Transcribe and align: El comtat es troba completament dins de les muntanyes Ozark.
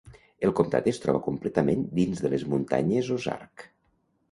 El 0.47 0.53
comtat 0.59 0.89
es 0.91 0.99
troba 1.03 1.21
completament 1.27 1.85
dins 2.01 2.25
de 2.25 2.33
les 2.33 2.49
muntanyes 2.55 3.13
Ozark. 3.19 3.71